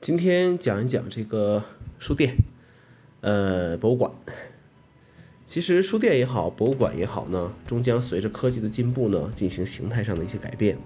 [0.00, 1.62] 今天讲一讲这个
[1.98, 2.34] 书店，
[3.20, 4.10] 呃，博物馆。
[5.46, 10.78] 其实书店也好，博物馆也好呢，终将随着科技的进步呢，进行形态上的一些改变。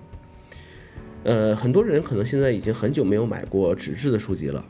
[1.22, 4.64] 呃，很多人可能现在已经很久没有买过纸质的书籍了，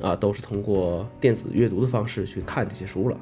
[0.00, 3.20] 啊，都是通过电子阅读的方式去看这些书了。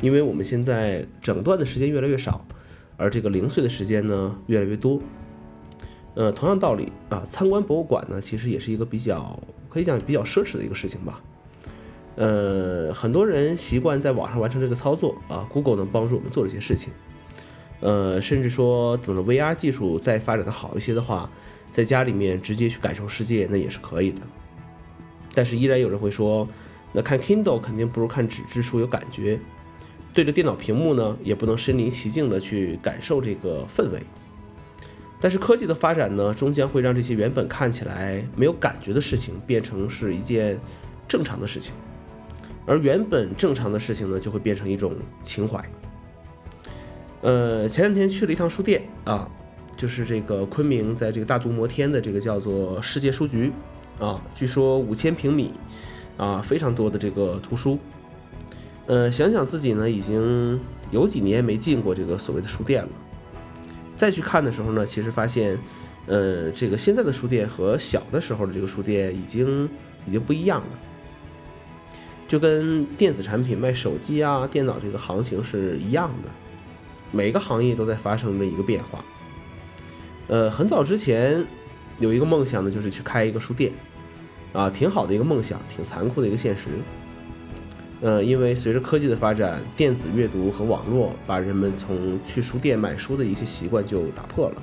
[0.00, 2.46] 因为我们现在整段的时间越来越少，
[2.96, 5.02] 而这个零碎的时间呢越来越多。
[6.14, 9.38] 呃，同样道理啊，参观博物馆呢，其实也是一个比较。
[9.74, 11.20] 可以讲比较奢侈的一个事情吧，
[12.14, 16.92] 呃，很多人习惯在网上完成这个操作啊，Google 能帮助我们做这些事情，
[17.80, 21.28] 呃，甚至说等着 VR 技术再发展的好一些的话，
[21.72, 24.20] 在家里面直接去感受世界那也是可以的。
[25.34, 26.48] 但是依然有人会说，
[26.92, 29.40] 那看 Kindle 肯定不如看纸质书有感觉，
[30.12, 34.00] 对着电脑屏幕呢，也不能身临其境的去感受这个氛围。
[35.24, 40.60] 但是科技的发展呢，终将会让这些原本看起来没有感觉的事情变成是一件
[41.08, 41.72] 正常的事情，
[42.66, 45.64] 而原本正常的事情呢，就会变成一种情怀。
[47.22, 49.26] 呃，前两天去了一趟书店啊，
[49.74, 53.50] 就是这个昆明在这个大都摩天的这个叫做世界书局
[53.98, 55.54] 啊，据说五千平米
[56.18, 57.78] 啊，非常多的这个图书。
[58.84, 62.88] 呃，想想自己呢，已经有几年没进过这个所谓的书店了。
[64.04, 65.58] 再去看的时候呢，其实发现，
[66.04, 69.66] 呃，这个现在的书店和小的时候的这个书店已经
[70.06, 70.78] 已经不一样了，
[72.28, 76.28] 就跟电子产品卖手机啊、电脑这个行情是一样的，
[77.12, 79.02] 每个行业都在发生着一个变化。
[80.28, 81.42] 呃，很早之前
[81.98, 83.72] 有一个梦想呢，就是去开一个书店，
[84.52, 86.68] 啊，挺好的一个梦想，挺残酷的一个现实。
[88.04, 94.62] 呃，因为随着科技的发展，电子阅读和网络把人们从去书店买书的一些习惯就打破了。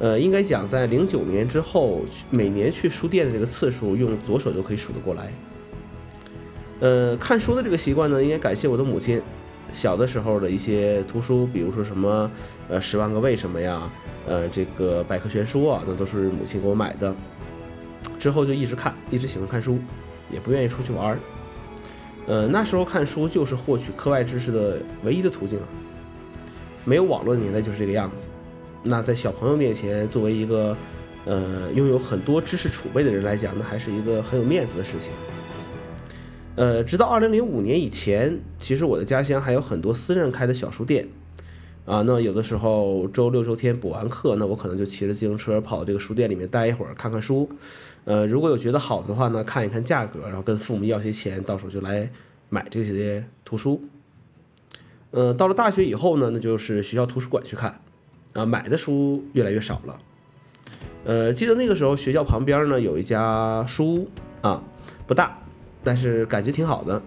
[0.00, 5.32] 呃，应该讲，在零九年之后，每年去书店的这个次数，用左手就可以数得过来。
[6.80, 9.22] 呃，看书的这个习惯呢，应该感谢我的母亲。
[9.72, 12.28] 小的时候的一些图书，比如说什么
[12.68, 13.88] 呃《十万个为什么》呀，
[14.26, 17.14] 呃这个百科全书啊，那都是母亲给我买的。
[18.18, 19.78] 之后就一直看，一直喜欢看书，
[20.28, 21.18] 也不愿意出去玩儿。
[22.30, 25.66] 呃，那时候看书就是获取课外知识的唯一的途径啊，
[26.84, 28.28] 没有网络的年代就是这个样子。
[28.84, 30.76] 那在小朋友面前，作为一个
[31.24, 35.10] 呃拥有很多知识储备的人来讲，那还是一个很有面子的事情。
[36.54, 41.08] 呃，直到二零零五年以前，其实我的家乡还有很多私人开的小书店
[41.84, 42.02] 啊。
[42.06, 47.48] 那有的时候周六周天补完课，那我可能就骑着自行车跑到这个书店里面待一会儿，看看书。
[48.04, 52.10] 呃，如果有觉得好的话呢，看一看价格，然后跟父母要些钱，到时候就来
[52.48, 53.82] 买这些图书。
[55.10, 57.80] 呃，到了大学以后呢，那就是学校图书馆去看，
[58.32, 60.00] 啊，买的书越来越少了。
[61.04, 64.08] 呃，记得那个时候学校旁边呢有一家书屋
[64.40, 64.62] 啊，
[65.06, 65.38] 不大，
[65.82, 67.02] 但是感觉挺好的。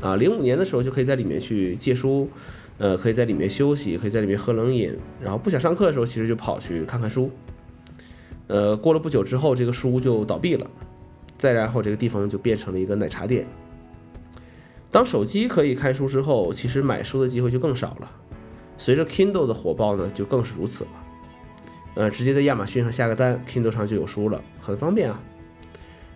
[0.00, 2.30] 啊，零五年的时候就可以在里面去借书，
[2.78, 7.30] 呃，可以在里面休息，可以在里面喝冷饮，然后不想上课的时候，其实就跑去看看书。
[8.46, 10.70] 呃，过了不久之后，这个书屋就倒闭了，
[11.36, 13.46] 再然后这个地方就变成了一个奶茶店。
[14.90, 18.10] 当手机可以看书之后，其实买书的机会就更少了。
[18.76, 20.90] 随着 Kindle 的火爆呢，就更是如此了。
[21.94, 25.20] 呃，直接在亚马逊上下个单，Kindle 上就有书了，很方便啊。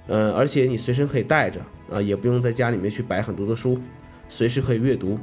[0.06, 3.78] 呃，而且你随身可以带着啊，也不用在家里面去摆很多的书，
[4.28, 5.18] 随时可以阅读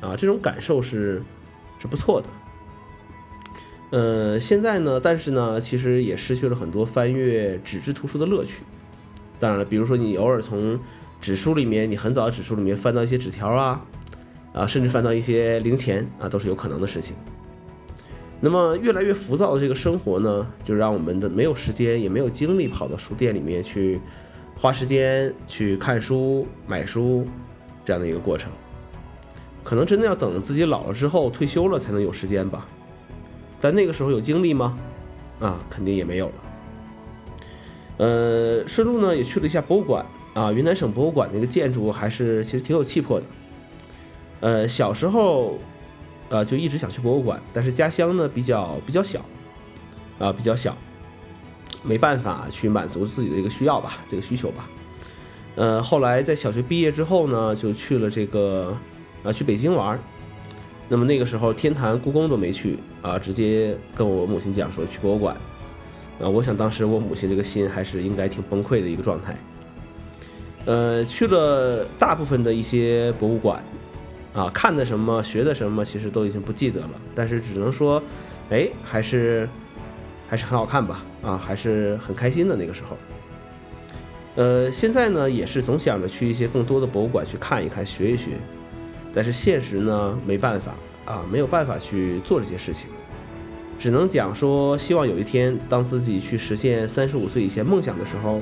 [0.00, 1.22] 啊，这种感受是
[1.78, 2.28] 是不错的。
[3.90, 8.62] 呃，现在呢，但是呢，其实也失去了很多翻阅纸质图书的乐趣。
[9.38, 10.78] 当然了，比如说你偶尔从
[11.20, 13.84] 纸书里面，你很早的纸书里面翻到一些纸条啊，
[14.52, 17.16] 啊，甚至翻到一些零钱啊，都是有可能的事情。
[18.40, 24.00] 那么越来越浮躁的这个生活呢，就让我们的没有时间，也没有精力跑到书店里面去
[24.56, 27.26] 花时间去看书、买书
[27.84, 28.52] 这样的一个过程。
[29.70, 32.66] 可能真的要等自己老了之后退休了才能有时间吧。
[33.60, 34.76] 但那个时候有精力吗？
[35.38, 36.34] 啊，肯定也没有了。
[37.98, 40.04] 呃，顺路呢也去了一下博物馆
[40.34, 43.26] 啊，云南省博物馆那个建筑还是其实挺有气魄的。
[44.40, 45.56] 呃，小时候，
[46.30, 49.20] 呃就一直想去博物馆，但是家乡呢比较比较小，
[50.18, 50.76] 啊比较小，
[51.84, 54.68] 没办法去满足自己的一个需要吧，这个需求吧。
[55.54, 58.76] 呃，后来在小学毕业之后呢，就去了这个，
[59.22, 59.98] 啊去北京玩。
[60.88, 65.36] 那么那个时候，天坛、故宫都没去啊，直接跟我母亲讲说去博物馆，
[66.20, 69.36] 啊，我想当时我母亲这个心还是应该挺崩溃的一个状态。
[70.66, 73.62] 呃，去了大部分的一些博物馆，
[74.34, 78.02] 啊，看的什么、学的什么，其实都已经不记得了，但是只能说，
[78.50, 79.48] 哎，还是
[80.28, 82.96] 还是很好看吧，啊，还是很开心的那个时候。
[84.34, 88.30] 呃，现在呢也是总想着去一些更多的博物馆去看一看、学一学，
[89.12, 90.72] 但是现实呢没办法
[91.04, 92.88] 啊，没有办法去做这些事情，
[93.78, 98.40] 只能讲说希望有一天当自己去实现三十五岁以前梦想的时候，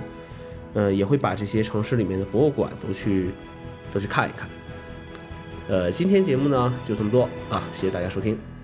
[0.74, 3.30] 呃，也会把这些城市里面的博物馆都去
[3.92, 4.48] 都去看一看。
[5.68, 8.57] 呃，今天节目呢就这么多啊，谢谢大家收听。